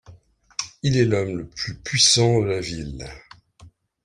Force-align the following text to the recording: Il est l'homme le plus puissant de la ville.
Il 0.81 0.97
est 0.97 1.05
l'homme 1.05 1.37
le 1.37 1.45
plus 1.47 1.75
puissant 1.75 2.39
de 2.41 2.45
la 2.45 2.59
ville. 2.59 3.05